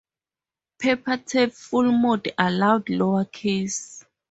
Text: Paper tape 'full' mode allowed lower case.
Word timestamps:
Paper 0.79 1.17
tape 1.27 1.53
'full' 1.53 1.91
mode 1.91 2.33
allowed 2.35 2.89
lower 2.89 3.25
case. 3.25 4.03